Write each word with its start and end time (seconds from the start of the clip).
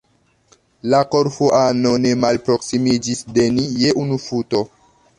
La 0.93 1.01
Korfuano 1.15 1.93
ne 2.07 2.15
malproksimiĝis 2.23 3.25
de 3.39 3.49
ni 3.59 3.71
je 3.87 3.97
unu 4.07 4.23
futo. 4.29 4.69